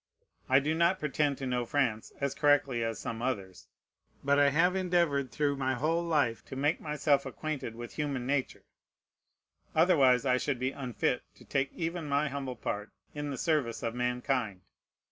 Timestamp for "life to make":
6.03-6.81